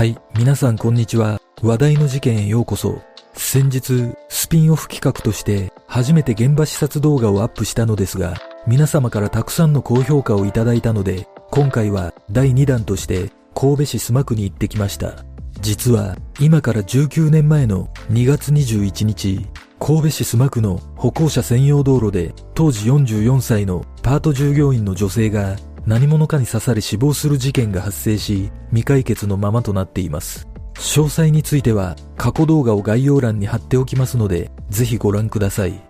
[0.00, 1.38] はい、皆さんこんにちは。
[1.60, 3.02] 話題の事件へようこそ。
[3.34, 15.22] 先日、スピンオフ企画として初めて現場視察動画をアップしたのですが、皆様からたくさんの高評価をいただいたので、今回は第2弾として神戸市須磨区に行ってきました。
[15.60, 19.46] 実は今から19年前の2月21日、
[19.78, 25.56] 神戸市須磨区の歩行者専用道路で当時44歳のパート従業員の女性が
[25.90, 30.46] 何者かに刺され死亡する事件が発生し、未解決のままとなっています。
[30.74, 35.82] 詳細については過去動画を概要欄に貼っておきますので、ぜひご覧ください。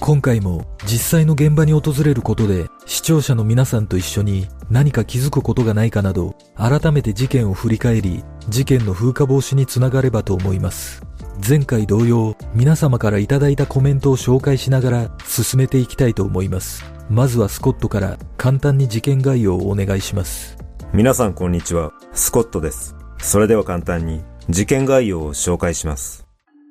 [0.00, 11.00] 今回も実際の現場に訪れることで視聴者の皆さんと一緒に何か気づくことがないかなど改めて事件を振り返り事件の風化防止につながればと思います。
[11.48, 16.93] 前回同様皆様からいただいたコメントを紹介しながら進めていきたいと思います。
[17.10, 20.56] まずはスコットから簡単に事件概要をお願いします。
[20.92, 22.96] 皆さんこんにちは、スコットです。
[23.18, 26.26] それでは簡単に事件概要を紹介します。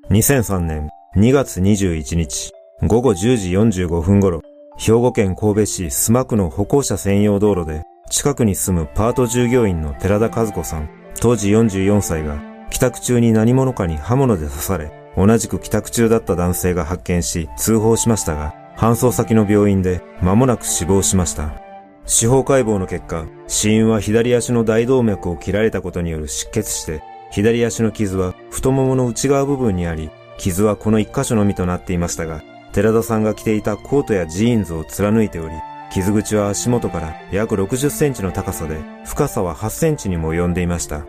[0.10, 4.42] 2003年2月21日午後10時45分頃、
[4.78, 10.90] 兵庫県神戸市須磨区の歩行者専用道路で近くに住むパート従業員の寺田和子さん、
[11.22, 21.54] 当時44歳が帰宅中に何者かに刃物で刺され、同じく帰宅中だった男性が発見し通報しましたが、搬送先の病院で間もなく死亡しました。
[22.06, 27.02] 司法解剖の結果、死因は左足の大動脈を切られたことによる失血死で、
[27.32, 35.56] 左足の傷は太ももの内側部分にあり、傷はこの一箇所のみとなっていましたが、寺田さんが着ていたコートやジーンズを貫いており、
[35.90, 41.06] 傷口は足元から約60センチの高さで、深さは8センチにも及んでいました。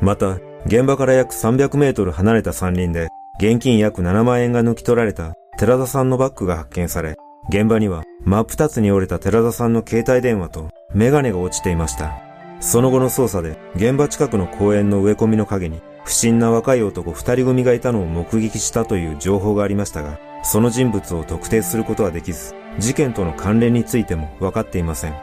[0.00, 3.08] また、現場から約300メートル離れた山林で、
[3.40, 7.16] 現金約7万円が抜き取られた寺田さんのバッグが発見され、
[7.48, 12.12] 現場には真っ二つに折れた寺田さんの携帯電話とメガネが落ちていました。
[12.60, 25.14] その後の捜査で現場近くの公園の植え込みの陰に不審な若い男二人組がいたのを目撃したという情報がありましたが、その人物を特定することはできず、事件との関連についても分かっていません。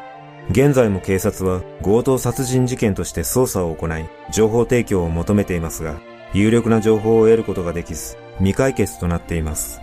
[0.49, 5.95] 現在も警察は強盗殺人事件として捜査を行い、情報提供を求めていますが、
[6.33, 9.82] 有力な情報を得ることができず、未解決となっています。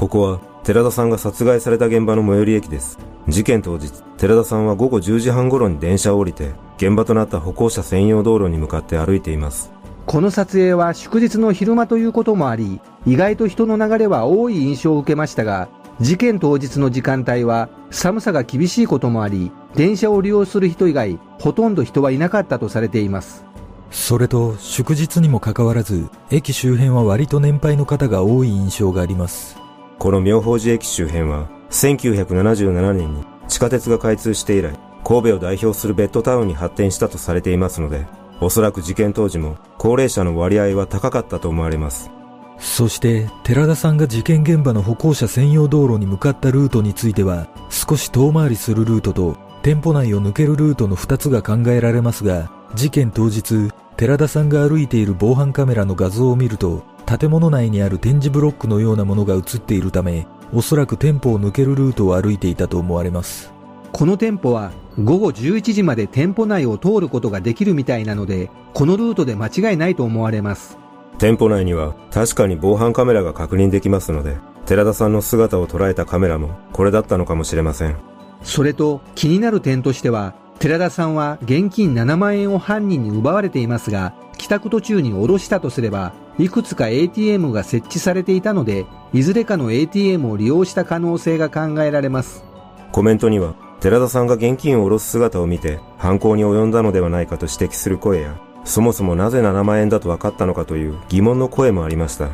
[0.00, 2.98] ここは寺田さんが殺害された現場の最寄り駅です。
[3.28, 9.70] 事件当日、寺田さんは午後10時半頃に電車を降りて、現場となった歩行者専用道路に向かって歩いています。
[10.06, 15.68] この撮影は祝日の昼間ということもあり、意外と人の流れは多い印象を受けましたが、
[16.00, 23.44] 事件当日の時間帯は寒さが厳しいこともあり、電車を利用する人以外、ほとんど人はいなかったとされています。
[23.90, 29.60] それと、祝日にもかかわらず、駅周辺は割と年配の方が多い印象があります。
[30.00, 34.72] この妙法寺駅周辺は、1977年に地下鉄が開通して以来、
[35.04, 38.06] 神戸を代表するベッドタウンに発展したとされていますので、
[38.40, 42.10] おそらく事件当時も高齢者の割合は高かったと思われます。
[42.58, 63.52] そして、寺田さんが事件現場の歩行者専用道路に向かったルートについては、少し遠回りするルートと、店舗内を抜けるルートの2つが考えられますが、事件当日、寺田さんが歩いている防犯カメラの画像を見ると、建物内にある展示ブロックのようなものが映っているため、おそらく店舗を抜けるルートを歩いていたと思われます。
[63.92, 64.72] この店舗は
[65.04, 70.78] 午後11時まで店舗内を通ることができるみたいなので、このルートで間違いないと思われます。
[71.18, 77.98] 店舗内には確かに防犯カメラが確認できますので、寺田さんの姿を捉えたカメラもこれだったのかもしれません。
[78.42, 88.84] それと気になる点としては、寺田さんは現金7万円を犯人に奪われていますが、帰宅途中に下ろしたとすれば、いくつか ATM が設置されていたので、
[89.14, 92.44] いずれかの ATM を利用した可能性が考えられます。
[92.92, 102.28] コメントには、寺田さんが現金を下ろす姿を見て、犯行に及んだのではないかと指摘する声や、そもそもなぜ7万円だと分かったのかという疑問の声もありました。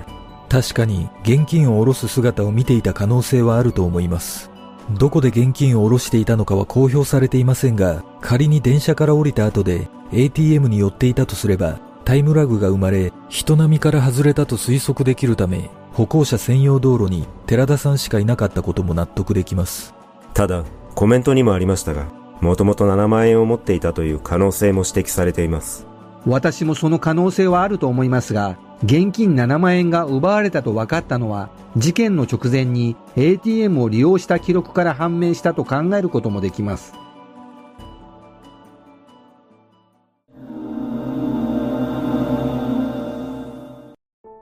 [0.48, 4.55] 確かに現金を下ろす姿を見ていた可能性はあると思います。
[4.90, 19.92] どこで現金を下ろしていたのかは公表されていませんが、仮に電車から降りた後で ATM に寄っていたとすれば、タイムラグが生まれ、人並みから外れたと推測できるため、歩行者専用道路に寺田さんしかいなかったことも納得できます。
[20.34, 22.06] ただ、コメントにもありましたが、
[22.40, 25.86] もともと7万円を持っていたという可能性も指摘されています。
[26.26, 36.92] 私もその可能性はあると思いますが、現金7万円が奪われたと分かったのは、事件の直前に ATM を利用した記録から判明したと考えることもできます。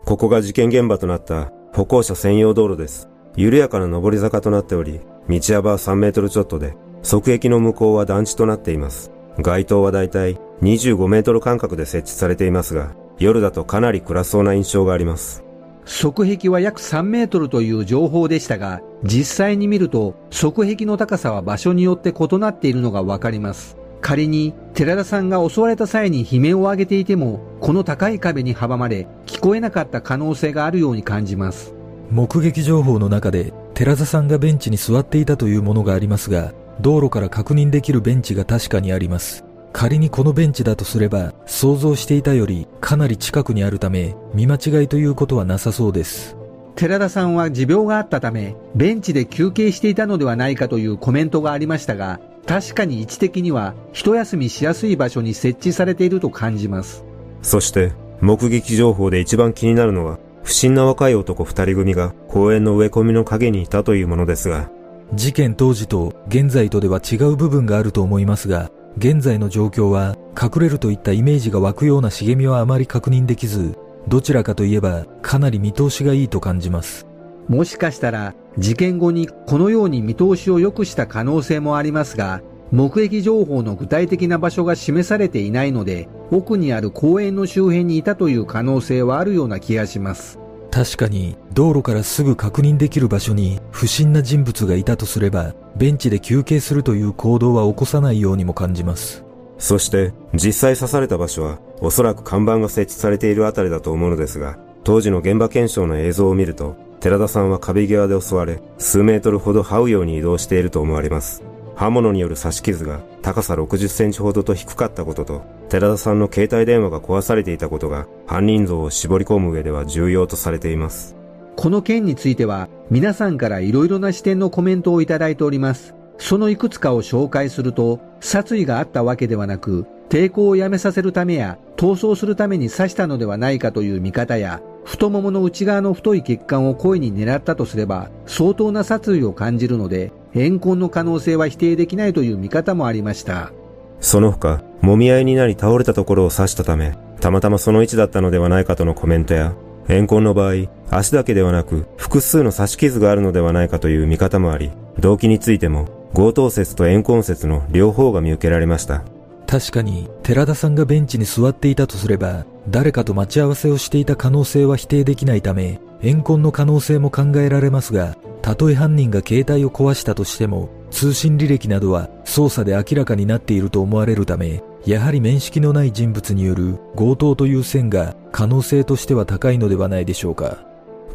[0.06, 3.10] ここが事件現場となった歩行者専用道路です。
[3.36, 9.10] 緩やかな上り坂となっており、道幅は3メートルちょっとで、側壁の向こうは団地となっています。
[9.38, 15.44] 街灯はだいたい25メートル間隔で設置されていますが、夜だとかなり暗そうな印象があります。
[15.86, 23.76] 側壁は約3メートルという情報でしたが、実際に見ると、側壁の高さは場所によって異なっているのがわかります。
[24.00, 31.74] 仮に、寺田さんが襲われた際に悲鳴を上げていても、この高い壁に阻まれ、聞こえなかった可能性があるように感じます。
[32.10, 39.43] 目撃情報の中で、寺田さんがベンチに座っていたというものがありますが、道路から確認できるベンチが確かにあります。
[39.74, 46.36] 仮にこのベンチだとすれば、想像していたよりかなり近くにあるため、見間違いということはなさそうです。
[46.76, 57.04] 寺田さんは持病があったため、ベンチで休憩していたのではないかというコメントがありましたが、確かに位置的には一休みしやすい場所に設置されていると感じます。
[57.42, 64.70] そして、目撃情報で一番気になるのは、不審な若い男二人組が公園の植え込みの陰にいたというものですが、
[65.14, 73.76] 事件当時と現在とでは違う部分があると思いますが、現在の状況は隠れるといったイメージが湧くような茂みはあまり確認できず、
[74.06, 77.06] どちらかといえばかなり見通しがいいと感じます。
[77.48, 90.38] もしかしたら事件後にこのように見通しを良くした可能性もありますが、目撃情報の具体的な場所が示されていないので、奥にある公園の周辺にいたという可能性はあるような気がします。
[90.74, 99.24] 確かに道路からすぐ確認できる場所に不審な人物がいたとすれば、ベンチで休憩するという行動は起こさないようにも感じます。
[99.56, 111.44] そして実際刺された場所はおそらく看板が設置されているあたりだと思うのですが、当時の現場検証の映像を見ると、寺田さんは壁際で襲われ、数メートルほど這うように移動していると思われます。
[111.76, 115.42] 刃物による刺し傷が高さ60センチほどと低かったことと、
[115.74, 121.16] 寺田さんの携帯電話が壊されていたことが犯人像を絞り込む上では重要とされています。
[121.56, 125.96] この件については皆さんから色々な視点のコメントをいただいております。
[126.18, 143.50] そのいくつかを紹介すると、殺意があったわけではなく、抵抗をやめさせるためや逃走するために刺したのではないかという見方や、太ももの内側の太い血管を故意に狙ったとすれば、相当な殺意を感じるので、怨恨の可能性は否定できないという見方もありました。
[143.98, 149.54] その他、揉み合いになり倒れたところを刺したため、たまたまその位置だったのではないかとのコメントや、
[149.88, 159.02] 怨恨の場合、足だけではなく、複数の刺し傷があるのではないかという見方もあり、動機についても、強盗説と怨恨説の両方が見受けられました。
[159.46, 180.58] 確かに、寺田さんがベンチに座っていたとすれば、誰かと待ち合わせをしていた可能性は否定できないため、怨恨の可能性も考えられますが、たとえ犯人が携帯を壊したとしても、通信履歴などは捜査で明らかになっていると思われるため、やはり面識のない人物による強盗という線が可能性としては高いのではないでしょうか。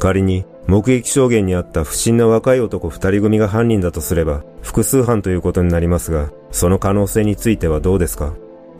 [0.00, 8.32] 仮に目撃証言にあった不審な若い男二人組が犯人だとすれば複数犯ということになりますが、その可能性についてはどうですか？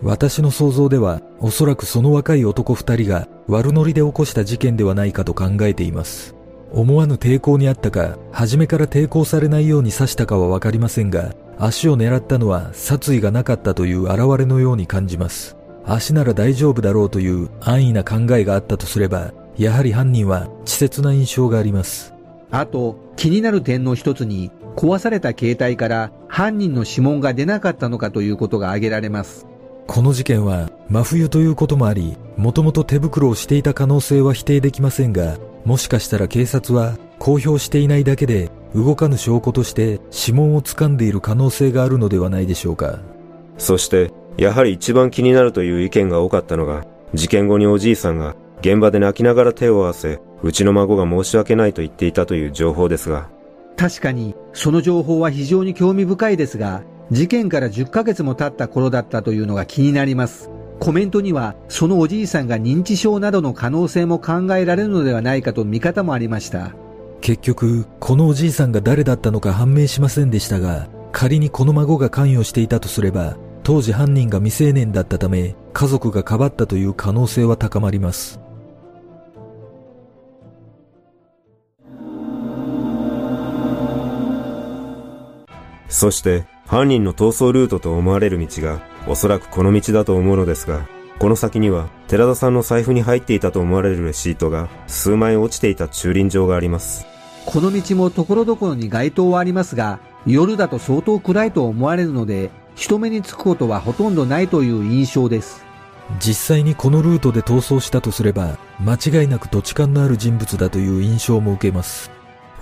[0.03, 6.35] 私の想像ではおそらくその若い男二人が悪ノリで起こした事件ではないかと考えています。
[6.73, 15.59] 思わぬ抵抗にあったか、初めから抵抗されないように刺したかはわかりませんが、足を狙ったのは殺意がなかったという現れのように感じます。
[15.85, 22.14] 足なら大丈夫だろうという安易な考えがあったとすれば、やはり犯人は稚拙な印象があります。
[22.50, 29.47] あと、気になる点の一つに、壊された携帯から犯人の指紋が出なかったのかということが挙げられます。
[29.87, 35.37] この事件は真冬ということもあり、もともと手袋をしていた可能性は否定できませんが、
[35.67, 43.00] もしかしたら警察は公表していないだけで動かぬ証拠として指紋を掴んでいる可能性があるのではないでしょうか。
[43.59, 53.29] そして、やはり一番気になるという意見が多かったのが、事件後におじいさんが現場で泣きながら手を合わせ、うちの孫が申し訳ないと言っていたという情報ですが。
[53.77, 60.50] 確かに、その情報は非常に興味深いですが、事件から10ヶ月も経った頃だったというのが気になります。
[60.79, 66.73] コメントにはそのおじいさんが認知症などの可能性も考えられるのではないかと見方もありました。
[67.21, 78.41] 結局、このおじいさんが誰だったのか判明しませんでしたが、仮にこの孫が関与していたとすれば、当時犯人が未成年だったため、家族がかばったという可能性は高まります。
[85.89, 90.87] そして、犯人の逃走ルートと思われる道が、おそらくこの道だと思うのですが、
[91.21, 97.07] この先には、寺田さんの財布に入っていたと思われるレシートが、数枚落ちていた駐輪場があります。
[97.45, 105.62] この道も所々に街灯はありますが、夜だと相当暗いと思われるので、人目につくことはほとんどないという印象です。
[106.21, 112.11] 実際にこのルートで逃走したとすれば、間違いなく土地勘のある人物だという印象も受けます。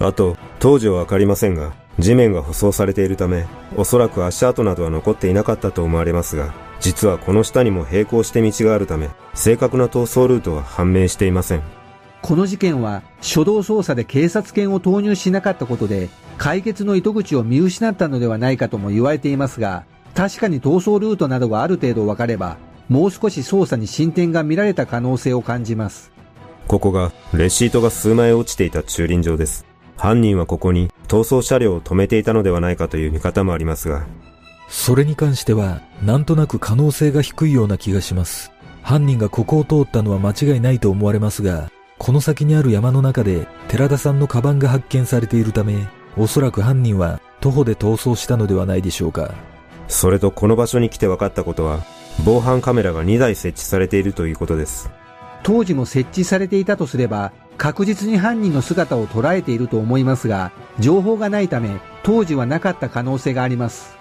[0.00, 3.46] あと、当時はわかりませんが、地面が舗装されているため、
[3.76, 11.78] おそらく足跡などは残っていなかったと思われますが、実はこの下にも並行して道があるため、正確な逃走ルートは判明していません。
[12.20, 22.58] この事件は初動捜査で警察犬を投入しなかったことで解決の糸口を見失ったのではないかとも言われていますが確かに逃走ルートなどがある程度分かれば
[22.88, 26.10] もう少し捜査に進展が見られた可能性を感じます
[26.66, 29.64] ここがレシートが数枚落ちていた駐輪場です
[29.96, 34.06] 犯人はここに逃走車両を止めていたのではないかという見方もありますが。
[34.68, 38.52] それに関しては、なんとなく可能性が低いような気がします。
[38.82, 49.34] 犯人がここを通ったのは間違いないと思われますが、この先にある山の中で寺田さんのカバンが発見されているため、おそらく犯人は徒歩で逃走したのではないでしょうか。
[49.88, 51.80] それとこの場所に来て分かったことは、
[52.24, 54.90] 防犯カメラが2台設置されているということです。
[55.42, 63.97] 当時も設置されていたとすれば、確実に犯人の姿を捉えていると思いますが、情報がないため、当時はなかった可能性があります。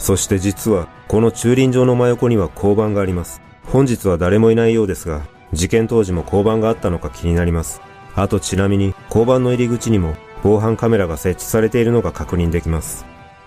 [0.00, 3.42] そして実は、この駐輪場の真横には交番があります。
[3.64, 5.20] 本日は誰もいないようですが、
[5.52, 7.82] 事件当時も交番があったのか気になります。
[8.16, 13.04] あとちなみに、交番の入り口にも防犯カメラが設置されているのが確認できます。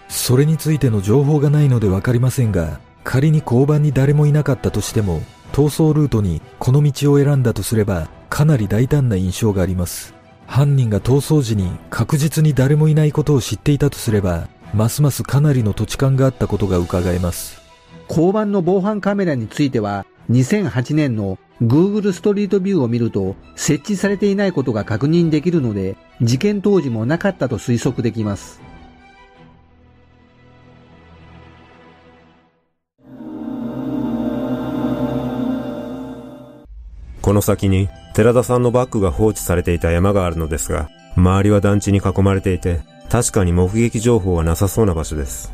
[0.10, 10.14] それについての情報がないのでわかりませんが、仮に交番に誰もいなかったとしても、逃走ルートにこの道を選んだとすれば、かなり大胆な印象があります。
[10.46, 17.62] 犯人が逃走時に確実に誰もいないことを知っていたとすれば、ますますかなりの土地勘があったことが伺えます。
[18.10, 28.62] 交番の防犯カメラについては、2008年の Google ストリートビューを見ると、設置されていないことが確認できるので、事件当時もなかったと推測できます。
[37.22, 45.52] この先に寺田さんのバッグが放置されていた山があるのですが、周りは団地に囲まれていて、確かに目撃情報はなさそうな場所です。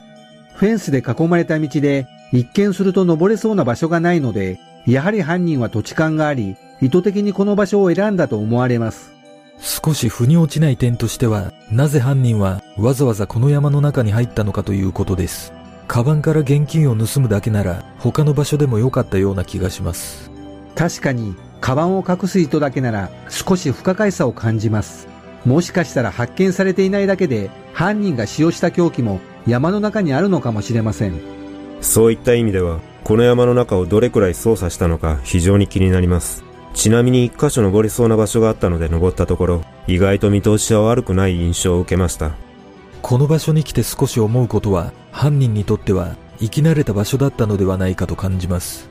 [0.53, 9.11] フェンスで囲まれた道で、一見すると登れそうな場所がないので、やはり犯人は土地勘があり、意図的にこの場所を選んだと思われます。
[9.59, 15.51] 少し腑に落ちない点としては、なぜ犯人はわざわざこの山の中に入ったのかということです。
[15.87, 20.31] カバンから現金を盗むだけなら、他の場所でも良かったような気がします。
[20.75, 25.08] 確かに、カバンを隠す人だけなら少し不可解さを感じます。
[25.45, 31.19] もしかしたら発見されていないだけで犯人が使用した凶器も山の中にあるのかもしれません。
[31.81, 36.43] そういった意味では、この山の中をどれくらい操作したのか非常に気になります。
[36.73, 42.31] ちなみに一箇所登りそうな場所があったので登ったところ、意外と見通しは悪くない印象を受けました。
[43.01, 48.89] この場所に来て少し思うことは、犯人にとっては生き慣れた場所だったのではないかと感じます。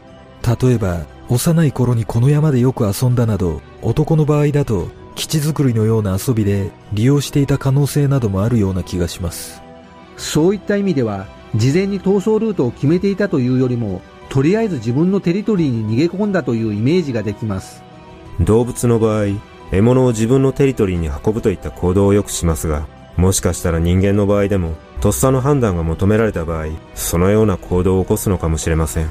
[0.63, 4.89] 例えば、幼い頃にこの山でよく遊んだなど、男の場合だと、
[5.19, 9.61] 基地作りのような遊びで利用していた可能性などもあるような気がします。
[10.17, 17.83] そういった意味では、事前に逃走ルートを決めていたというよりも、とりあえず自分のテリトリーに逃げ込んだというイメージができます。
[18.39, 19.25] 動物の場合、
[19.73, 29.11] 獲物を自分のテリトリーに運ぶといった行動をよくしますが、もしかしたら人間の場合でも、とっさの判断が求められた場合、そのような行動を起こすのかもしれません。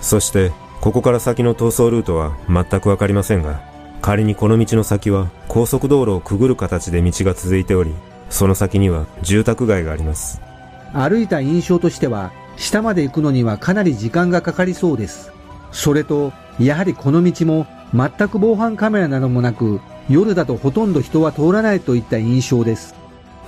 [0.00, 3.68] そして、ここから先の逃走ルートは全くわかりませんが、
[4.00, 7.94] 仮にこの道の先は高速道路をくぐる形で道が続いており、
[8.30, 10.40] その先には住宅街があります。
[10.92, 15.32] 歩いた印象としては、下まで行くのにはかなり時間がかかりそうです。
[15.72, 22.94] それと、やはりこの道も全く防犯カメラなどもなく、夜だとほとんど人は通らないといった印象です。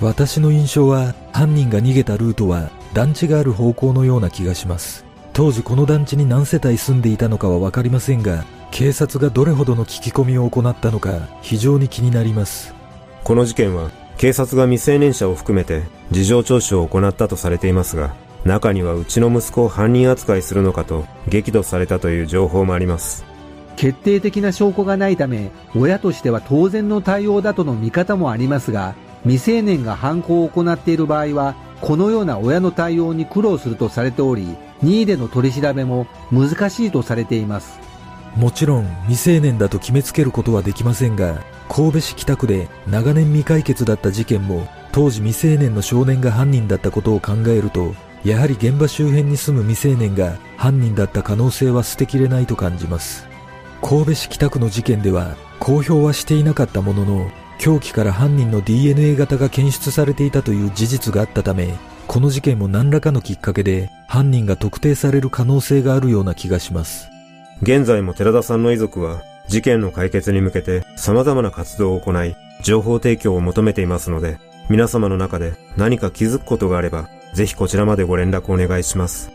[0.00, 5.04] 私の印象は、犯人が逃げたルートは団地がある方向のような気がします。
[5.32, 12.74] 当時この団地に何世帯住んでいたのかはわかりませんが、警察がどれほどの聞き込みを行ったのか非常に気になります。
[13.22, 18.14] この事件は警察が未成年者を含めて事情聴取を行ったとされていますが、
[18.46, 23.26] 中にはうちの息子を犯人扱いするのかと激怒されたという情報もあります。
[23.76, 37.91] 決定的な証拠がないため、親としては当然の対応だとの見方もありますが、未成年が犯行を行っている場合は、このような親の対応に苦労するとされており、任意での取り調べも難しいとされています。
[38.36, 53.26] もちろん未成年だと決めつけることはできませんが、神戸市北区で長年未解決だった事件も当時未成年の少年が犯人だったことを考えると、やはり現場周辺に住む未成年が犯人だった可能性は捨てきれないと感じます。
[53.82, 67.11] 神戸市北区の事件では公表はしていなかったものの、凶器から犯人の DNA 型が検出されていたという事実があったため、この事件も何らかのきっかけで犯人が特定される可能性があるような気がします。
[67.62, 74.38] 現在も寺田さんの遺族は事件の解決に向けて様々な活動を行い、情報提供を求めていますので、
[74.68, 79.30] 皆様の中で何か気づくことがあれば、ぜひこちらまでご連絡お願いします。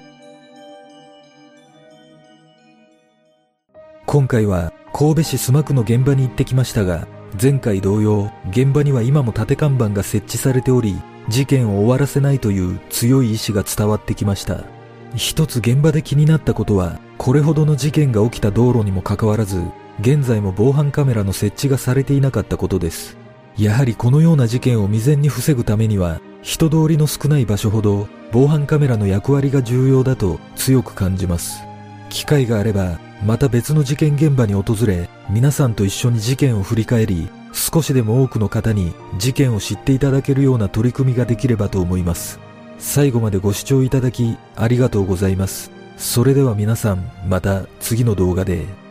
[4.06, 7.08] 今回は神戸市須磨区の現場に行ってきましたが、
[7.42, 10.96] 前回同様、現場には今も縦看板が設置されており、
[11.30, 14.77] 事件を終わらせないという強い意志が伝わってきました。
[15.16, 19.62] 一つ現場で気になったことは、これほどの事件が起きた道路にもかかわらず、
[20.00, 23.18] 現在も防犯カメラの設置がされていなかったことです。
[23.58, 31.62] やはりこのような事件を未然に防ぐためには、人通りの少ない場所ほど防犯カメラの役割が重要だと強く感じます。
[32.10, 42.40] 機会があれば、また別の事件現場に訪れ、皆さんと一緒に事件を振り返り、少しでも多くの方に事件を知っていただけるような取り組みができればと思います。
[42.80, 45.72] 最後までご視聴いただきありがとうございます。
[45.98, 48.87] それでは皆さん、また次の動画で。